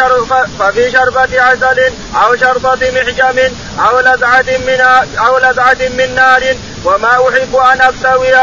ففي 0.60 0.92
شربة 0.92 1.42
عسل 1.42 1.92
أو 2.24 2.36
شربة 2.36 2.92
محجم 2.92 3.40
أو 3.90 4.00
لذعة 4.00 4.46
من 4.68 4.82
أو 5.20 5.38
لذعة 5.38 5.78
من 5.98 6.16
نار 6.16 6.56
وما 6.86 7.30
أحب 7.30 7.56
أن 7.56 7.82
اكتوي 7.82 8.36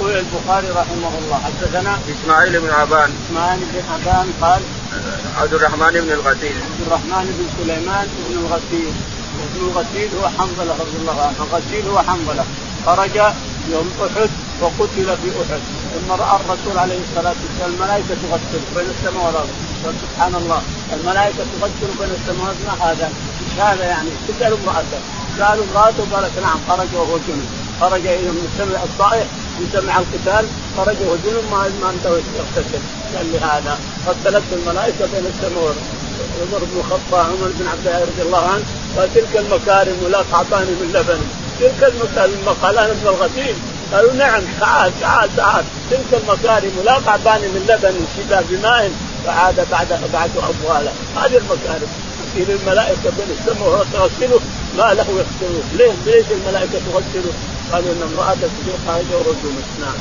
يقول 0.00 0.16
البخاري 0.16 0.68
رحمه 0.70 1.12
الله 1.20 1.40
حدثنا 1.44 1.98
إسماعيل 2.14 2.60
بن 2.60 2.70
عبان. 2.70 3.10
إسماعيل 3.26 3.60
بن 3.60 3.82
عبان 3.92 4.32
قال 4.42 4.62
عبد 5.40 5.54
الرحمن 5.54 5.92
بن 6.04 6.12
الغسيل 6.12 6.56
عبد 6.68 6.80
الرحمن 6.86 7.24
بن 7.36 7.44
سليمان 7.58 8.06
بن 8.28 8.34
الغسيل 8.42 8.92
وابن 9.38 9.60
الغسيل 9.68 10.08
هو 10.18 10.28
حنظلة 10.38 10.72
رضي 10.82 10.96
الله 11.00 11.22
عنه. 11.22 11.36
الغسيل 11.46 11.88
هو 11.88 11.98
حنظلة. 11.98 12.44
خرج 12.86 13.16
يوم 13.72 13.90
أحد 14.06 14.30
وقتل 14.60 15.08
في 15.20 15.28
أحد. 15.42 15.62
ثم 15.92 16.12
رأى 16.22 16.36
الرسول 16.40 16.78
عليه 16.78 16.98
الصلاة 17.06 17.34
والسلام 17.42 17.70
الملائكة 17.74 18.14
تغسل 18.22 18.62
بين 18.76 18.88
السماء 18.94 19.26
والأرض. 19.26 19.50
سبحان 20.02 20.34
الله. 20.34 20.62
الملائكة 20.96 21.42
تغسل 21.52 21.90
بين 22.00 22.10
السماوات 22.18 22.56
ما 22.66 22.74
هذا؟ 22.86 23.06
إيش 23.40 23.60
هذا 23.60 23.84
يعني؟ 23.84 24.10
تسال 24.28 24.52
امرأته. 24.60 25.00
سالوا 25.38 25.64
امرأته 25.70 26.02
قالت 26.12 26.34
نعم 26.46 26.58
خرج 26.68 26.88
وهو 26.94 27.18
جنب. 27.28 27.59
خرج 27.80 28.06
إلى 28.06 28.30
من 28.38 28.46
سمع 28.58 28.82
الطائح 28.82 29.26
سمع 29.72 29.98
القتال 29.98 30.46
خرج 30.76 30.96
وجنب 31.10 31.44
ما 31.50 31.70
ما 31.82 31.92
يغتسل. 32.04 32.82
قال 33.16 33.26
لي 33.32 33.38
هذا. 33.38 33.78
قتلت 34.06 34.42
الملائكة 34.52 35.06
بين 35.12 35.26
السماء 35.32 35.74
عمر 36.40 36.58
بن 36.58 36.78
الخطاب 36.78 37.26
عمر 37.26 37.50
بن 37.58 37.66
عبد 37.68 37.86
الله 37.86 38.00
رضي 38.00 38.22
الله 38.22 38.44
عنه 38.48 38.64
قال 38.96 39.14
تلك 39.14 39.36
المكارم 39.36 39.96
ولا 40.04 40.22
تعطاني 40.32 40.70
من 40.80 40.90
لبن. 40.94 41.20
تلك 41.60 41.92
المكارم 41.92 42.56
قال 42.62 42.78
أنا 42.78 42.92
ابن 42.92 43.06
الغسيل. 43.08 43.54
قالوا 43.92 44.12
نعم 44.12 44.42
تعال 44.60 44.92
تعال 45.00 45.36
تعال. 45.36 45.64
تلك 45.90 46.10
المكارم 46.22 46.72
لا 46.84 47.00
تعطاني 47.06 47.46
من 47.48 47.62
لبن 47.68 47.94
شباب 48.16 48.44
بماء. 48.50 48.90
فعاد 49.26 49.66
بعد 49.70 49.88
بعد 50.12 50.30
أبواله. 50.36 50.92
هذه 51.16 51.36
المكارم. 51.42 51.90
يصير 52.26 52.56
الملائكة 52.56 53.10
بين 53.18 53.30
السماء 53.38 53.86
تغسله 53.92 54.40
ما 54.78 54.94
له 54.94 55.06
يغسله. 55.20 55.62
ليه؟ 55.78 55.92
ليش 56.06 56.26
الملائكة 56.30 56.78
تغسله؟ 56.92 57.32
قالوا 57.72 57.92
إن 57.92 58.02
امراه 58.12 58.34
تجيء 58.34 58.76
خارجه 58.86 59.16
ورجل 59.18 59.54
نعم. 59.80 59.98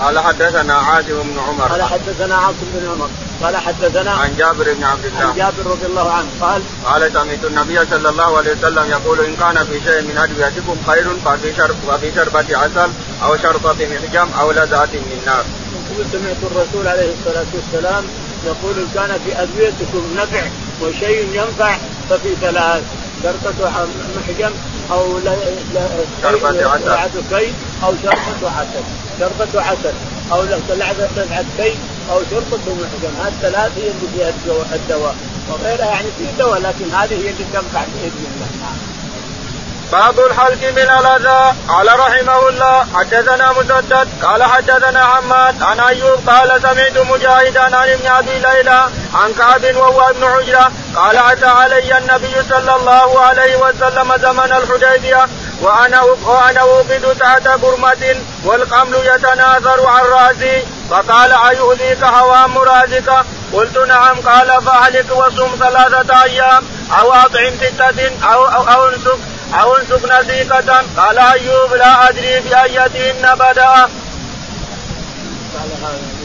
قال 0.00 0.18
حدثنا 0.18 0.74
عاصم 0.74 1.22
بن 1.22 1.38
عمر. 1.48 1.68
قال 1.68 1.82
حدثنا 1.82 2.34
عاصم 2.34 2.66
بن 2.74 2.88
عمر. 2.90 3.10
قال 3.42 3.56
حدثنا 3.56 4.10
عن 4.10 4.36
جابر 4.38 4.72
بن 4.72 4.84
عبد 4.84 5.06
الله. 5.06 5.26
عن 5.26 5.36
جابر 5.36 5.70
رضي 5.70 5.86
الله 5.86 6.12
عنه. 6.12 6.28
قال 6.40 6.62
قال 6.84 7.12
سمعت 7.12 7.44
النبي 7.44 7.78
صلى 7.90 8.08
الله 8.08 8.38
عليه 8.38 8.52
وسلم 8.52 8.90
يقول 8.90 9.20
إن 9.20 9.36
كان 9.36 9.64
في 9.64 9.80
شيء 9.86 10.02
من 10.02 10.18
أدويتكم 10.18 10.76
خير 10.86 11.06
ففي 11.24 11.56
شرب 11.56 11.76
وفي 11.88 12.12
شربة 12.14 12.58
عسل 12.58 12.90
أو 13.24 13.36
شربة 13.36 13.72
محجم 13.72 14.28
أو 14.40 14.52
لذات 14.52 14.92
من 14.92 15.22
نار. 15.26 15.44
يقول 15.90 16.06
سمعت 16.12 16.40
الرسول 16.50 16.88
عليه 16.88 17.08
الصلاة 17.18 17.46
والسلام 17.54 18.04
يقول 18.46 18.74
إن 18.78 18.88
كان 18.94 19.18
في 19.24 19.42
أدويتكم 19.42 20.02
نفع 20.16 20.42
وشيء 20.82 21.28
ينفع 21.32 21.76
ففي 22.10 22.34
ثلاث. 22.40 22.82
شربة 23.22 23.86
محجم 24.16 24.50
أو 24.92 25.18
شربة 26.22 26.92
عسل 26.92 27.22
كي 27.30 27.52
أو 27.84 27.92
شربة 28.02 28.50
عسل 28.50 28.84
شربة 29.20 29.62
عسل 29.62 29.92
أو 30.32 30.42
لذعة 30.42 31.44
كي 31.56 31.72
أو 32.10 32.20
شربة 32.30 32.74
محجم 32.74 33.14
هذه 33.20 33.28
الثلاث 33.28 33.72
هي 33.78 33.90
اللي 33.90 34.08
فيها 34.14 34.28
الدواء. 34.74 35.14
وغيرها 35.50 35.86
يعني 35.86 36.08
في 36.18 36.24
دواء 36.38 36.58
لكن 36.60 36.84
هذه 36.94 37.14
هي 37.14 37.30
اللي 37.30 37.44
تنفع 37.52 37.84
بإذن 37.94 38.26
الله. 38.34 38.95
باب 39.92 40.20
الحلق 40.20 40.62
من 40.62 40.90
الأذى. 40.98 41.54
قال 41.68 41.98
رحمه 41.98 42.48
الله 42.48 42.86
حدثنا 42.94 43.52
مسدد. 43.52 44.08
قال 44.22 44.42
حدثنا 44.42 45.04
حماد 45.04 45.62
عن 45.62 45.80
أيوب 45.80 46.28
قال 46.30 46.62
سمعت 46.62 46.98
مجاهدا 46.98 47.76
عن 47.76 47.88
ابن 47.88 48.06
أبي 48.06 48.38
ليلى 48.38 48.88
عن 49.14 49.32
كعب 49.38 49.76
وهو 49.76 50.00
ابن 50.10 50.24
عجرة. 50.24 50.72
قال 50.96 51.16
اتى 51.16 51.46
علي 51.46 51.98
النبي 51.98 52.34
صلى 52.50 52.76
الله 52.76 53.20
عليه 53.20 53.56
وسلم 53.56 54.16
زمن 54.16 54.52
الحديبية 54.52 55.28
وأنا 55.60 56.02
وأنا 56.02 56.60
أوقد 56.60 57.16
تحت 57.20 57.48
برمة 57.48 58.16
والقمل 58.44 58.94
يتناثر 58.94 59.86
عن 59.86 60.04
رأسي. 60.04 60.62
فقال 60.90 61.32
ايؤذيك 61.32 62.04
هوام 62.04 62.58
رأسك؟ 62.58 63.24
قلت 63.52 63.78
نعم. 63.78 64.20
قال 64.20 64.62
فأهلك 64.62 65.10
وصم 65.10 65.50
ثلاثة 65.60 66.22
أيام 66.22 66.64
أو 67.00 67.12
اطعم 67.12 67.52
ستة 67.60 68.10
أو 68.32 68.44
أو, 68.44 68.88
أنسك. 68.88 69.18
أو 69.54 69.76
انسك 69.76 70.04
نسيقة 70.04 70.84
قال 70.96 71.18
أيوب 71.18 71.74
لا 71.74 72.08
أدري 72.08 72.40
بايتهن 72.40 73.34
بدا. 73.34 73.88
قال 75.56 75.70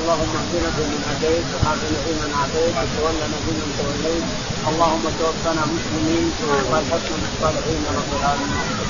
اللهم 0.02 0.34
اهدنا 0.40 0.70
فيمن 0.76 1.02
هديت 1.10 1.46
وعافنا 1.54 2.00
فيمن 2.06 2.32
عافيت 2.40 2.74
وتولنا 2.78 3.38
فيمن 3.46 3.70
توليت. 3.78 4.26
اللهم 4.70 5.04
توفنا 5.20 5.64
مسلمين 5.74 6.32
والحسن 6.72 7.16
بالصالحين 7.22 7.82
رب 7.98 8.12
العالمين. 8.20 8.81